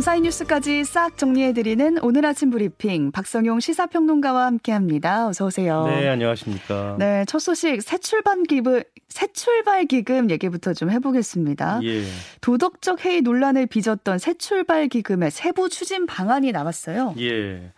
[0.00, 5.28] 밤사이 뉴스까지 싹 정리해드리는 오늘 아침 브리핑 박성용 시사평론가와 함께합니다.
[5.28, 5.84] 어서 오세요.
[5.88, 6.96] 네, 안녕하십니까.
[6.98, 11.80] 네, 첫 소식 새 출발 기금 새 출발 기금 얘기부터 좀 해보겠습니다.
[11.82, 12.04] 예.
[12.40, 17.14] 도덕적 해이 논란을 빚었던 새 출발 기금의 세부 추진 방안이 나왔어요.
[17.18, 17.70] 예.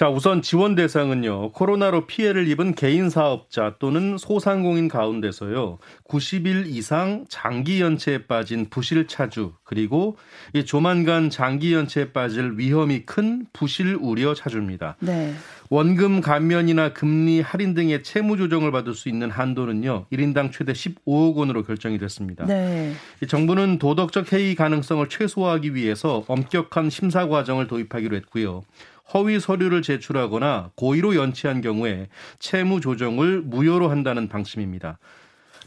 [0.00, 1.52] 자, 우선 지원 대상은요.
[1.52, 5.76] 코로나로 피해를 입은 개인 사업자 또는 소상공인 가운데서요.
[6.08, 10.16] 90일 이상 장기 연체에 빠진 부실 차주 그리고
[10.54, 14.96] 이 조만간 장기 연체에 빠질 위험이 큰 부실 우려 차주입니다.
[15.00, 15.34] 네.
[15.68, 20.06] 원금 감면이나 금리 할인 등의 채무 조정을 받을 수 있는 한도는요.
[20.10, 22.46] 1인당 최대 15억 원으로 결정이 됐습니다.
[22.46, 22.94] 네.
[23.28, 28.62] 정부는 도덕적 해이 가능성을 최소화하기 위해서 엄격한 심사 과정을 도입하기로 했고요.
[29.12, 32.08] 허위 서류를 제출하거나 고의로 연체한 경우에
[32.38, 34.98] 채무 조정을 무효로 한다는 방침입니다.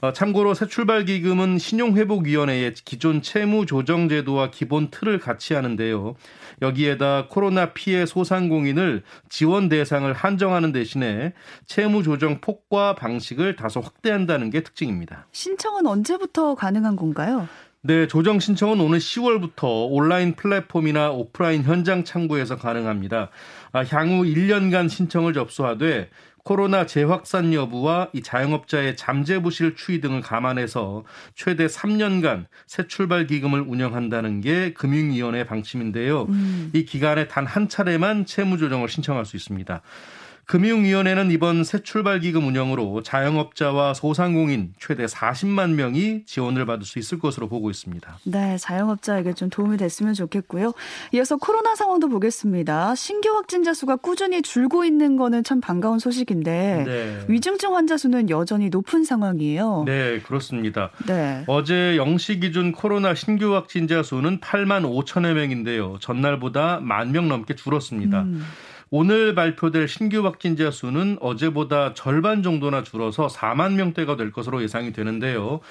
[0.03, 6.16] 어, 참고로 새 출발 기금은 신용회복위원회의 기존 채무 조정 제도와 기본 틀을 같이 하는데요.
[6.61, 11.31] 여기에다 코로나 피해 소상공인을 지원 대상을 한정하는 대신에
[11.67, 15.25] 채무 조정 폭과 방식을 다소 확대한다는 게 특징입니다.
[15.31, 17.47] 신청은 언제부터 가능한 건가요?
[17.85, 23.29] 네, 조정 신청은 오늘 10월부터 온라인 플랫폼이나 오프라인 현장 창구에서 가능합니다.
[23.73, 26.09] 아, 향후 1년간 신청을 접수하되
[26.45, 31.03] 코로나 재확산 여부와 이 자영업자의 잠재 부실 추이 등을 감안해서
[31.35, 36.23] 최대 3년간 새 출발 기금을 운영한다는 게 금융위원회 방침인데요.
[36.29, 36.71] 음.
[36.73, 39.81] 이 기간에 단 한 차례만 채무 조정을 신청할 수 있습니다.
[40.45, 47.17] 금융위원회는 이번 새 출발 기금 운영으로 자영업자와 소상공인 최대 40만 명이 지원을 받을 수 있을
[47.17, 48.17] 것으로 보고 있습니다.
[48.25, 50.73] 네, 자영업자에게 좀 도움이 됐으면 좋겠고요.
[51.13, 52.94] 이어서 코로나 상황도 보겠습니다.
[52.95, 57.25] 신규 확진자 수가 꾸준히 줄고 있는 거는 참 반가운 소식인데 네.
[57.30, 59.84] 위중증 환자 수는 여전히 높은 상황이에요.
[59.88, 60.91] 네, 그렇습니다.
[61.07, 61.46] 네.
[61.47, 65.97] 어제 0시 기준 코로나 신규 확진자 수는 8만 5천여 명인데요.
[66.01, 68.23] 전날보다 만 명 넘게 줄었습니다.
[68.23, 68.44] 음.
[68.95, 75.61] 오늘 발표될 신규 확진자 수는 어제보다 절반 정도나 줄어서 4만 명대가 될 것으로 예상이 되는데요.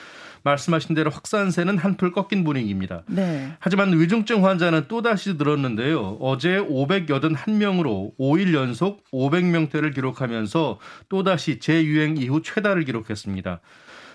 [0.43, 3.05] 말씀하신 대로 확산세는 한풀 꺾인 분위기입니다.
[3.07, 3.53] 네.
[3.61, 6.17] 하지만 위중증 환자는 또다시 늘었는데요.
[6.21, 13.61] 어제 581명으로 5일 연속 500명대를 기록하면서 또다시 재유행 이후 최다를 기록했습니다.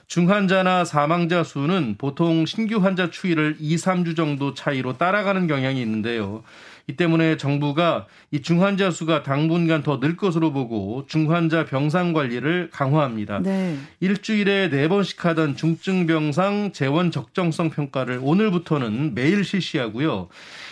[0.07, 6.43] 중환자나 사망자 수는 보통 신규 환자 추이를 2, 3주 정도 차이로 따라가는 경향이 있는데요.
[6.89, 13.39] 이 때문에 정부가 이 중환자 수가 당분간 더 늘 것으로 보고 중환자 병상 관리를 강화합니다.
[13.39, 13.77] 네.
[13.99, 20.29] 일주일에 네 번씩 하던 중증 병상 재원 적정성 평가를 오늘부터는 매일 실시하고요.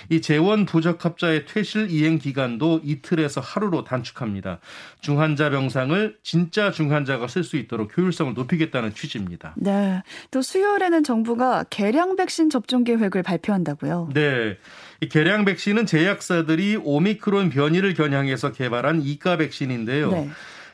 [0.09, 4.59] 이 재원 부적합자의 퇴실 이행 기간도 이틀에서 하루로 단축합니다.
[5.01, 9.55] 중환자 병상을 진짜 중환자가 쓸 수 있도록 효율성을 높이겠다는 취지입니다.
[9.57, 10.01] 네.
[10.31, 14.11] 또 수요일에는 정부가 개량 백신 접종 계획을 발표한다고요.
[14.13, 14.57] 네.
[15.01, 20.11] 이 개량 백신은 제약사들이 오미크론 변이를 겨냥해서 개발한 이가 백신인데요.
[20.11, 20.29] 네.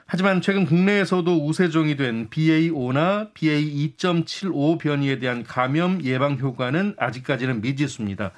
[0.05, 8.31] 하지만 최근 국내에서도 우세종이 된 BA5나 BA2.75 변이에 대한 감염 예방 효과는 아직까지는 미지수입니다.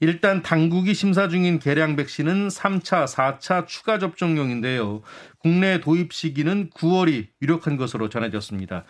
[0.00, 5.00] 일단 당국이 심사 중인 개량 백신은 3차, 4차 추가 접종용인데요.
[5.38, 8.84] 국내 도입 시기는 9월이 유력한 것으로 전해졌습니다.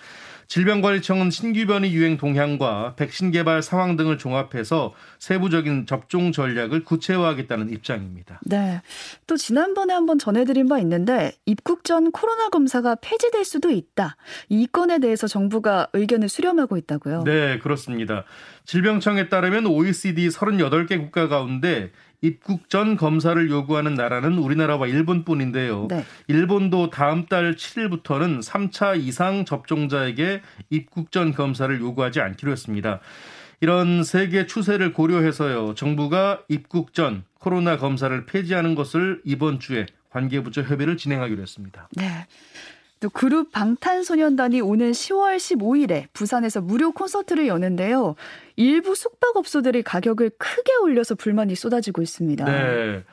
[0.48, 8.40] 질병관리청은 신규 변이 유행 동향과 백신 개발 상황 등을 종합해서 세부적인 접종 전략을 구체화하겠다는 입장입니다.
[8.44, 8.80] 네.
[9.26, 14.16] 또 지난번에 한번 전해드린 바 있는데 입국 전 코로나 검사가 폐지될 수도 있다.
[14.48, 17.24] 이 건에 대해서 정부가 의견을 수렴하고 있다고요?
[17.24, 18.24] 네, 그렇습니다.
[18.64, 25.86] 질병청에 따르면 OECD 38개 국가 가운데 입국 전 검사를 요구하는 나라는 우리나라와 일본뿐인데요.
[25.90, 26.04] 네.
[26.28, 33.00] 일본도 다음 달 7일부터는 3차 이상 접종자에게 입국 전 검사를 요구하지 않기로 했습니다.
[33.60, 35.74] 이런 세계 추세를 고려해서요.
[35.74, 41.88] 정부가 입국 전 코로나 검사를 폐지하는 것을 이번 주에 관계부처 협의를 진행하기로 했습니다.
[41.92, 42.26] 네.
[43.00, 48.14] 또 그룹 방탄소년단이 오는 10월 15일에 부산에서 무료 콘서트를 여는데요.
[48.56, 52.44] 일부 숙박업소들이 가격을 크게 올려서 불만이 쏟아지고 있습니다.
[52.44, 53.04] 네.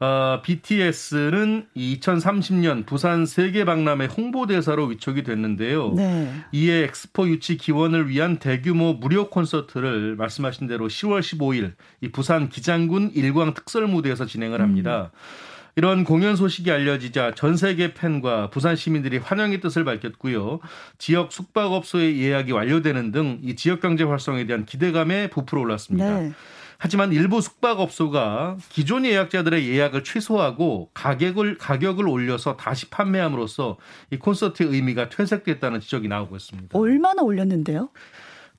[0.00, 5.92] 어, BTS는 2030년 부산 세계 박람회 홍보대사로 위촉이 됐는데요.
[5.94, 6.28] 네.
[6.50, 13.12] 이에 엑스포 유치 기원을 위한 대규모 무료 콘서트를 말씀하신 대로 10월 15일 이 부산 기장군
[13.14, 15.12] 일광 특설 무대에서 진행을 합니다.
[15.14, 15.51] 음.
[15.74, 20.60] 이런 공연 소식이 알려지자 전 세계 팬과 부산 시민들이 환영의 뜻을 밝혔고요.
[20.98, 26.20] 지역 숙박업소의 예약이 완료되는 등 이 지역 경제 활성에 대한 기대감에 부풀어 올랐습니다.
[26.20, 26.32] 네.
[26.78, 33.78] 하지만 일부 숙박업소가 기존 예약자들의 예약을 취소하고 가격을 가격을 올려서 다시 판매함으로써
[34.10, 36.76] 이 콘서트의 의미가 퇴색됐다는 지적이 나오고 있습니다.
[36.76, 37.88] 얼마나 올렸는데요?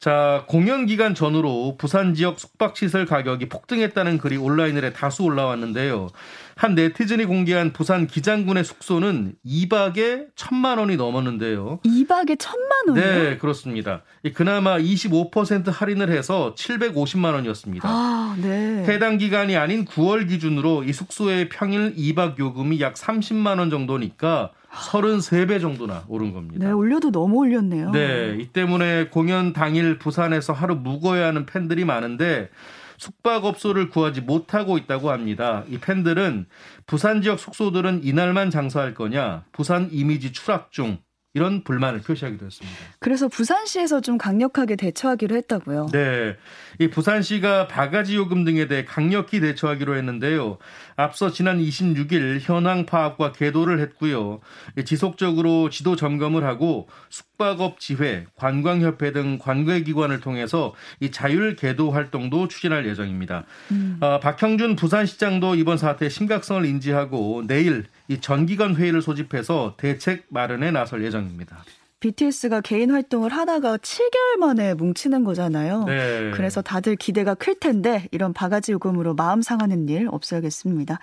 [0.03, 6.09] 자, 공연 기간 전후로 부산 지역 숙박시설 가격이 폭등했다는 글이 온라인에 다수 올라왔는데요.
[6.57, 11.79] 한 네티즌이 공개한 부산 기장군의 숙소는 2박에 1천만 원이 넘었는데요.
[11.85, 13.01] 2박에 1천만 원이요?
[13.01, 14.01] 네, 그렇습니다.
[14.33, 17.87] 그나마 25% 할인을 해서 750만 원이었습니다.
[17.87, 18.83] 아, 네.
[18.85, 25.61] 해당 기간이 아닌 9월 기준으로 이 숙소의 평일 2박 요금이 약 30만 원 정도니까 33배
[25.61, 26.65] 정도나 오른 겁니다.
[26.65, 27.91] 네, 올려도 너무 올렸네요.
[27.91, 32.49] 네, 이 때문에 공연 당일 부산에서 하루 묵어야 하는 팬들이 많은데
[32.97, 35.63] 숙박업소를 구하지 못하고 있다고 합니다.
[35.67, 36.45] 이 팬들은
[36.85, 40.97] 부산 지역 숙소들은 이날만 장사할 거냐, 부산 이미지 추락 중
[41.35, 42.77] 이런 불만을 표시하기도 했습니다.
[42.99, 45.87] 그래서 부산시에서 좀 강력하게 대처하기로 했다고요.
[45.91, 46.37] 네.
[46.79, 50.59] 이 부산시가 바가지 요금 등에 대해 강력히 대처하기로 했는데요.
[50.95, 54.41] 앞서 지난 26일 현황 파악과 계도를 했고요.
[54.85, 62.47] 지속적으로 지도 점검을 하고 숙 박업 지회, 관광협회 등 관계기관을 통해서 이 자율 계도 활동도
[62.47, 63.43] 추진할 예정입니다.
[63.71, 63.97] 음.
[63.99, 71.03] 어, 박형준 부산시장도 이번 사태의 심각성을 인지하고 내일 이 전기관 회의를 소집해서 대책 마련에 나설
[71.03, 71.65] 예정입니다.
[71.99, 75.83] BTS가 개인 활동을 하다가 7개월 만에 뭉치는 거잖아요.
[75.83, 76.31] 네.
[76.33, 80.97] 그래서 다들 기대가 클 텐데 이런 바가지 요금으로 마음 상하는 일 없어야겠습니다.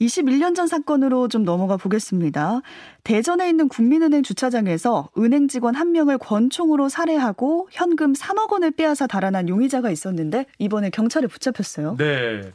[0.00, 2.60] 21년 전 사건으로 좀 넘어가 보겠습니다.
[3.04, 9.48] 대전에 있는 국민은행 주차장에서 은행 직원 한 명을 권총으로 살해하고 현금 3억 원을 빼앗아 달아난
[9.48, 11.96] 용의자가 있었는데 이번에 경찰에 붙잡혔어요.
[11.96, 12.52] 네.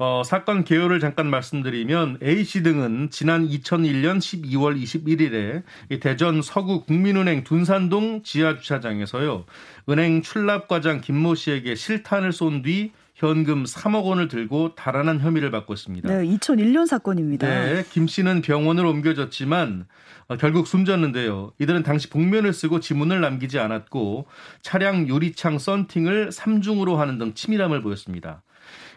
[0.00, 5.64] 어, 사건 개요를 잠깐 말씀드리면 A씨 등은 지난 2001년 12월 21일에
[6.00, 9.44] 대전 서구 국민은행 둔산동 지하주차장에서요.
[9.88, 16.08] 은행 출납과장 김모 씨에게 실탄을 쏜 뒤 현금 3억 원을 들고 달아난 혐의를 받고 있습니다.
[16.08, 17.48] 네, 2001년 사건입니다.
[17.48, 19.86] 네, 김 씨는 병원으로 옮겨졌지만
[20.28, 21.52] 어, 결국 숨졌는데요.
[21.58, 24.26] 이들은 당시 복면을 쓰고 지문을 남기지 않았고
[24.62, 28.42] 차량 유리창 썬팅을 삼중으로 하는 등 치밀함을 보였습니다.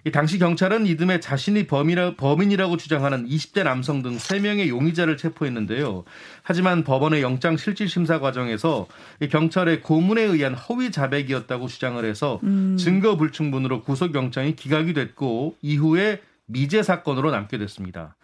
[0.03, 6.03] 이 당시 경찰은 이듬해 자신이 범이라, 범인이라고 주장하는 20대 남성 등 3명의 용의자를 체포했는데요.
[6.41, 8.87] 하지만 법원의 영장 실질 심사 과정에서
[9.19, 12.77] 이 경찰의 고문에 의한 허위 자백이었다고 주장을 해서 음.
[12.77, 18.15] 증거 불충분으로 구속 영장이 기각이 됐고 이후에 미제 사건으로 남게 됐습니다.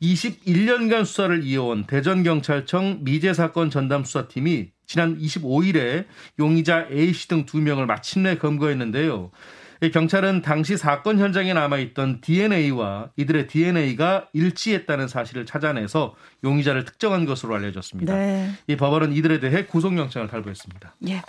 [0.00, 6.06] 21년간 수사를 이어온 대전경찰청 미제 사건 전담 수사팀이 지난 25일에
[6.38, 9.30] 용의자 A씨 등두 명을 마침내 검거했는데요.
[9.90, 16.14] 경찰은 당시 사건 현장에 남아있던 DNA와 이들의 DNA가 일치했다는 사실을 찾아내서
[16.44, 18.14] 용의자를 특정한 것으로 알려졌습니다.
[18.14, 18.50] 네.
[18.68, 20.94] 이 법원은 이들에 대해 구속영장을 발부했습니다.
[21.08, 21.22] 예.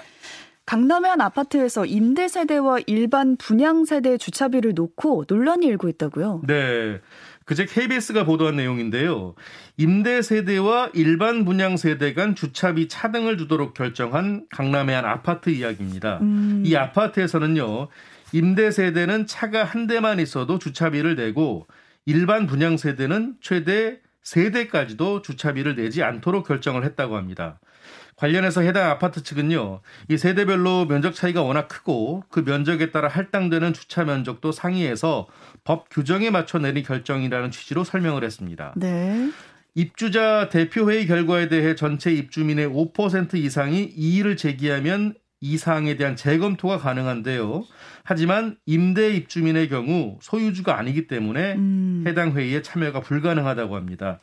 [0.65, 6.43] 강남의 한 아파트에서 임대 세대와 일반 분양 세대 주차비를 놓고 논란이 일고 있다고요?
[6.47, 7.01] 네.
[7.45, 9.35] 그제 KBS가 보도한 내용인데요.
[9.75, 16.19] 임대 세대와 일반 분양 세대 간 주차비 차등을 두도록 결정한 강남의 한 아파트 이야기입니다.
[16.21, 16.63] 음.
[16.65, 17.89] 이 아파트에서는요.
[18.33, 21.67] 임대 세대는 차가 한 대만 있어도 주차비를 내고
[22.05, 27.59] 일반 분양 세대는 최대 세대까지도 주차비를 내지 않도록 결정을 했다고 합니다.
[28.15, 34.03] 관련해서 해당 아파트 측은요, 이 세대별로 면적 차이가 워낙 크고 그 면적에 따라 할당되는 주차
[34.03, 35.27] 면적도 상이해서
[35.63, 38.73] 법 규정에 맞춰 내린 결정이라는 취지로 설명을 했습니다.
[38.77, 39.29] 네.
[39.75, 47.65] 입주자 대표회의 결과에 대해 전체 입주민의 5% 이상이 이의를 제기하면 이 사항에 대한 재검토가 가능한데요.
[48.05, 52.05] 하지만 임대 입주민의 경우 소유주가 아니기 때문에 음.
[52.07, 54.21] 해당 회의에 참여가 불가능하다고 합니다.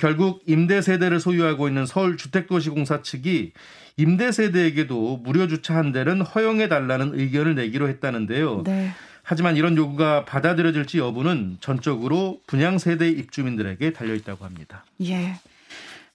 [0.00, 3.52] 결국 임대 세대를 소유하고 있는 서울 주택도시공사 측이
[3.96, 8.62] 임대 세대에게도 무료 주차 한 대는 허용해 달라는 의견을 내기로 했다는데요.
[8.64, 8.92] 네.
[9.24, 14.84] 하지만 이런 요구가 받아들여질지 여부는 전적으로 분양 세대 입주민들에게 달려 있다고 합니다.
[15.02, 15.34] 예.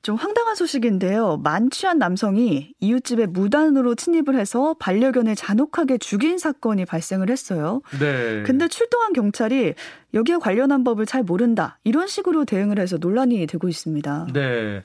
[0.07, 1.41] 좀 황당한 소식인데요.
[1.43, 7.81] 만취한 남성이 이웃집에 무단으로 침입을 해서 반려견을 잔혹하게 죽인 사건이 발생을 했어요.
[7.99, 8.41] 네.
[8.43, 9.73] 근데 출동한 경찰이
[10.13, 11.77] 여기에 관련한 법을 잘 모른다.
[11.83, 14.27] 이런 식으로 대응을 해서 논란이 되고 있습니다.
[14.31, 14.81] 네.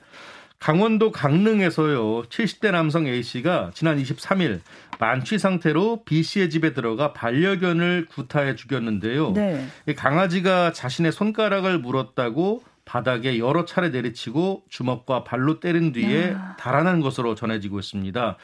[0.59, 2.23] 강원도 강릉에서요.
[2.23, 4.59] 70대 남성 A씨가 지난 23일
[4.99, 9.31] 만취 상태로 B씨의 집에 들어가 반려견을 구타해 죽였는데요.
[9.31, 9.67] 네.
[9.95, 16.55] 강아지가 자신의 손가락을 물었다고 바닥에 여러 차례 내리치고 주먹과 발로 때린 뒤에 야.
[16.59, 18.37] 달아난 것으로 전해지고 있습니다.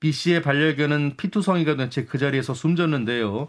[0.00, 3.48] B 씨의 반려견은 피투성이가 된 채 그 자리에서 숨졌는데요.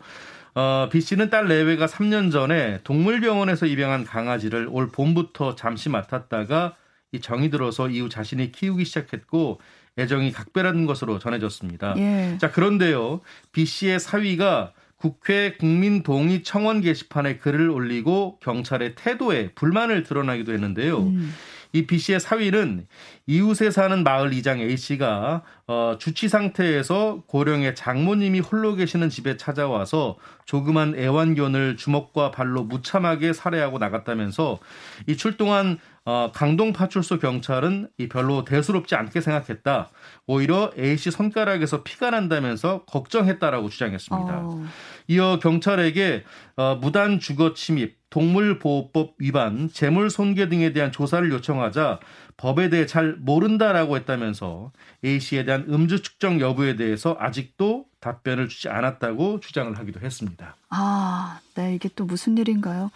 [0.57, 6.75] 어, B 씨는 딸 내외가 3년 전에 동물병원에서 입양한 강아지를 올 봄부터 잠시 맡았다가
[7.11, 9.59] 이 정이 들어서 이후 자신이 키우기 시작했고
[9.97, 11.95] 애정이 각별한 것으로 전해졌습니다.
[11.97, 12.37] 예.
[12.39, 13.21] 자 그런데요,
[13.51, 20.99] B 씨의 사위가 국회 국민동의 청원 게시판에 글을 올리고 경찰의 태도에 불만을 드러나기도 했는데요.
[20.99, 21.33] 음.
[21.75, 22.87] 이 B 씨의 사위는
[23.27, 30.15] 이웃에 사는 마을 이장 A 씨가 어, 주치 상태에서 고령의 장모님이 홀로 계시는 집에 찾아와서
[30.45, 34.59] 조그만 애완견을 주먹과 발로 무참하게 살해하고 나갔다면서
[35.07, 39.89] 이 출동한 어, 강동 파출소 경찰은 이 별로 대수롭지 않게 생각했다.
[40.27, 44.33] 오히려 A 씨 손가락에서 피가 난다면서 걱정했다라고 주장했습니다.
[44.37, 44.65] 어.
[45.07, 46.23] 이어 경찰에게
[46.57, 51.99] 어, 무단 주거 침입, 동물보호법 위반, 재물 손괴 등에 대한 조사를 요청하자
[52.37, 54.71] 법에 대해 잘 모른다라고 했다면서
[55.03, 60.55] A 씨에 대한 음주 측정 여부에 대해서 아직도 답변을 주지 않았다고 주장을 하기도 했습니다.
[60.69, 62.91] 아, 네, 이게 또 무슨 일인가요?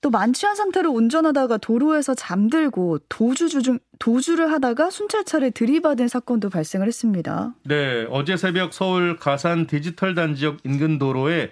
[0.00, 7.54] 또 만취한 상태로 운전하다가 도로에서 잠들고 도주 중 도주를 하다가 순찰차를 들이받은 사건도 발생을 했습니다.
[7.64, 11.50] 네, 어제 새벽 서울 가산 디지털 단지역 인근 도로에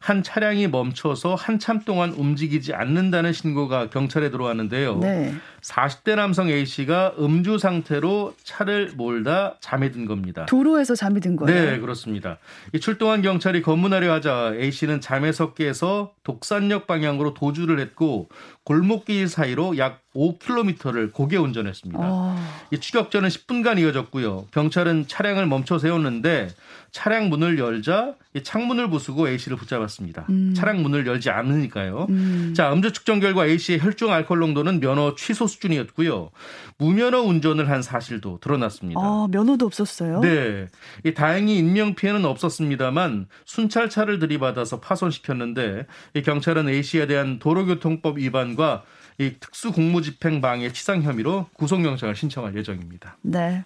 [0.00, 4.98] 한 차량이 멈춰서 한참 동안 움직이지 않는다는 신고가 경찰에 들어왔는데요.
[4.98, 5.34] 네.
[5.62, 10.46] 40대 남성 A 씨가 음주 상태로 차를 몰다 잠이 든 겁니다.
[10.46, 11.72] 도로에서 잠이 든 거예요?
[11.72, 12.38] 네, 그렇습니다.
[12.72, 18.28] 이 출동한 경찰이 검문하려 하자 A 씨는 잠에서 깨서 독산역 방향으로 도주를 했고
[18.64, 22.00] 골목길 사이로 약 5km를 고개 운전했습니다.
[22.02, 22.36] 어...
[22.70, 24.46] 이 추격전은 10분간 이어졌고요.
[24.50, 26.48] 경찰은 차량을 멈춰 세웠는데
[26.90, 30.26] 차량 문을 열자 창문을 부수고 A 씨를 붙잡았습니다.
[30.30, 30.54] 음...
[30.54, 32.06] 차량 문을 열지 않으니까요.
[32.08, 32.54] 음...
[32.56, 36.30] 자, 음주 측정 결과 A 씨의 혈중 알코올 농도는 면허 취소 수준이었고요.
[36.78, 39.00] 무면허 운전을 한 사실도 드러났습니다.
[39.00, 40.20] 아, 면허도 없었어요?
[40.20, 40.68] 네.
[41.04, 48.84] 이 다행히 인명 피해는 없었습니다만 순찰차를 들이받아서 파손시켰는데 이 경찰은 A 씨에 대한 도로교통법 위반과
[49.18, 53.16] 이 특수공무집행 방해 치상 혐의로 구속영장을 신청할 예정입니다.
[53.22, 53.64] 네.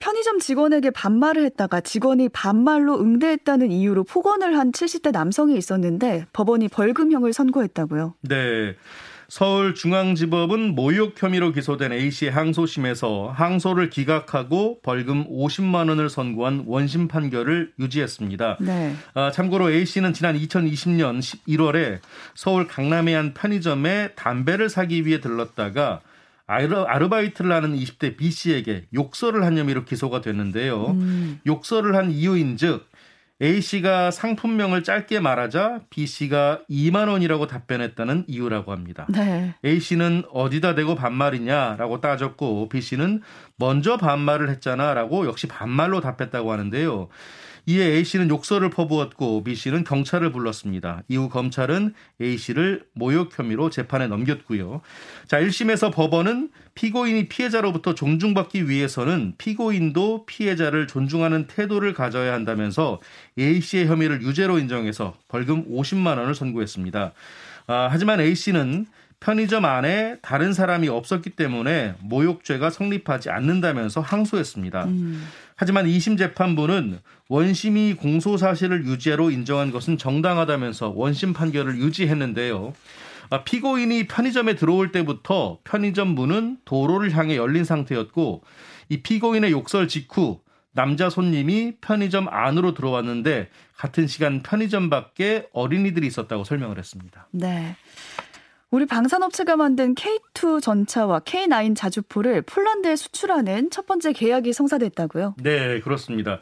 [0.00, 7.32] 편의점 직원에게 반말을 했다가 직원이 반말로 응대했다는 이유로 폭언을 한 70대 남성이 있었는데 법원이 벌금형을
[7.34, 8.14] 선고했다고요.
[8.22, 8.74] 네.
[9.30, 18.58] 서울중앙지법은 모욕 혐의로 기소된 A씨의 항소심에서 항소를 기각하고 벌금 50만 원을 선고한 원심 판결을 유지했습니다.
[18.60, 18.94] 네.
[19.14, 22.00] 아, 참고로 A씨는 지난 2020년 11월에
[22.34, 26.00] 서울 강남의 한 편의점에 담배를 사기 위해 들렀다가
[26.46, 30.86] 아르바이트를 하는 20대 B씨에게 욕설을 한 혐의로 기소가 됐는데요.
[30.86, 31.40] 음.
[31.46, 32.89] 욕설을 한 이유인 즉
[33.42, 39.06] A씨가 상품명을 짧게 말하자 B씨가 2만 원이라고 답변했다는 이유라고 합니다.
[39.08, 39.54] 네.
[39.64, 43.22] A씨는 어디다 대고 반말이냐라고 따졌고 B씨는
[43.56, 47.08] 먼저 반말을 했잖아라고 역시 반말로 답했다고 하는데요.
[47.66, 51.02] 이에 A씨는 욕설을 퍼부었고 B씨는 경찰을 불렀습니다.
[51.08, 54.80] 이후 검찰은 A씨를 모욕 혐의로 재판에 넘겼고요.
[55.26, 63.00] 자, 1심에서 법원은 피고인이 피해자로부터 존중받기 위해서는 피고인도 피해자를 존중하는 태도를 가져야 한다면서
[63.38, 67.12] A씨의 혐의를 유죄로 인정해서 벌금 50만 원을 선고했습니다.
[67.66, 68.86] 아, 하지만 A씨는
[69.20, 74.84] 편의점 안에 다른 사람이 없었기 때문에 모욕죄가 성립하지 않는다면서 항소했습니다.
[74.86, 75.28] 음.
[75.60, 82.72] 하지만 2심 재판부는 원심이 공소 사실을 유죄로 인정한 것은 정당하다면서 원심 판결을 유지했는데요.
[83.28, 88.42] 아, 피고인이 편의점에 들어올 때부터 편의점 문은 도로를 향해 열린 상태였고
[88.88, 90.40] 이 피고인의 욕설 직후
[90.72, 97.28] 남자 손님이 편의점 안으로 들어왔는데 같은 시간 편의점 밖에 어린이들이 있었다고 설명을 했습니다.
[97.32, 97.76] 네.
[98.72, 105.34] 우리 방산업체가 만든 K2 전차와 K9 자주포를 폴란드에 수출하는 첫 번째 계약이 성사됐다고요?
[105.42, 106.38] 네, 그렇습니다.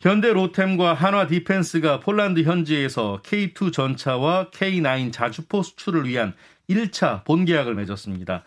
[0.00, 6.34] 현대 로템과 한화 디펜스가 폴란드 현지에서 K2 전차와 K9 자주포 수출을 위한
[6.70, 8.44] 1차 본계약을 맺었습니다.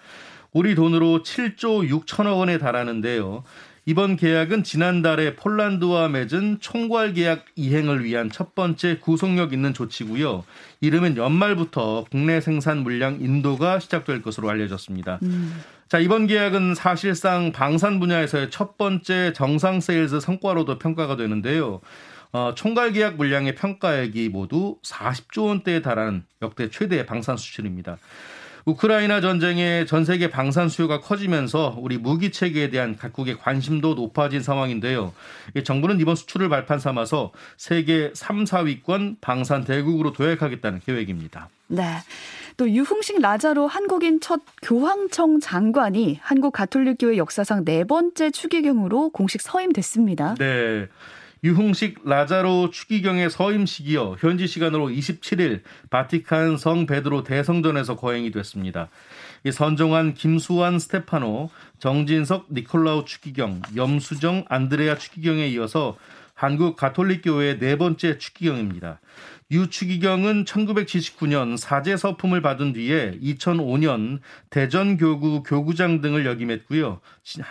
[0.53, 3.43] 우리 돈으로 7조 6천억 원에 달하는데요.
[3.87, 10.43] 이번 계약은 지난달에 폴란드와 맺은 총괄 계약 이행을 위한 첫 번째 구속력 있는 조치고요.
[10.81, 15.19] 이르면 연말부터 국내 생산 물량 인도가 시작될 것으로 알려졌습니다.
[15.23, 15.63] 음.
[15.87, 21.79] 자, 이번 계약은 사실상 방산 분야에서의 첫 번째 정상 세일즈 성과로도 평가가 되는데요.
[22.33, 27.99] 어, 총괄 계약 물량의 평가액이 모두 40조 원대에 달하는 역대 최대 방산 수출입니다.
[28.67, 35.13] 우크라이나 전쟁에 전 세계 방산 수요가 커지면서 우리 무기 체계에 대한 각국의 관심도 높아진 상황인데요.
[35.63, 41.47] 정부는 이번 수출을 발판 삼아서 세계 3, 4위권 방산 대국으로 도약하겠다는 계획입니다.
[41.67, 41.83] 네.
[42.57, 50.35] 또 유흥식 라자로 한국인 첫 교황청 장관이 한국 가톨릭교회 역사상 네 번째 추기경으로 공식 서임됐습니다.
[50.35, 50.87] 네.
[51.43, 54.17] 유흥식 라자로 추기경의 서임식이요.
[54.19, 58.89] 현지 시간으로 27일 바티칸 성 베드로 대성전에서 거행이 됐습니다.
[59.43, 65.97] 이 선정한 김수환 스테파노, 정진석 니콜라우 추기경, 염수정 안드레아 추기경에 이어서
[66.33, 68.99] 한국 가톨릭교회의 네 번째 추기경입니다.
[69.49, 76.99] 유추기경은 1979년 사제 서품을 받은 뒤에 2005년 대전교구 교구장 등을 역임했고요.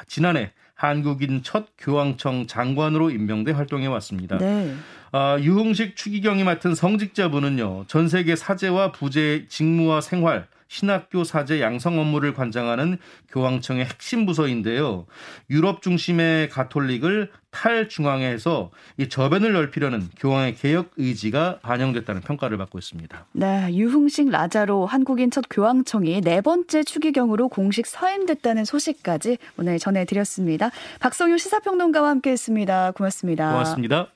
[0.06, 4.36] 지난해 한국인 첫 교황청 장관으로 임명돼 활동해 왔습니다.
[4.38, 4.74] 네.
[5.10, 12.34] 아, 유흥식 추기경이 맡은 성직자분은요, 전 세계 사제와 부재 직무와 생활, 신학교 사제 양성 업무를
[12.34, 12.98] 관장하는
[13.30, 15.06] 교황청의 핵심 부서인데요.
[15.50, 23.26] 유럽 중심의 가톨릭을 탈중앙에 해서 이 저변을 넓히려는 교황의 개혁 의지가 반영됐다는 평가를 받고 있습니다.
[23.32, 30.70] 네, 유흥식 라자로 한국인 첫 교황청이 네 번째 추기경으로 공식 서임됐다는 소식까지 오늘 전해드렸습니다.
[31.00, 32.92] 박성유 시사평론가와 함께했습니다.
[32.92, 33.52] 고맙습니다.
[33.52, 34.15] 고맙습니다.